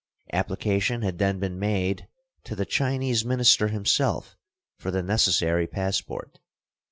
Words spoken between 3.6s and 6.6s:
himself for the necessary passport.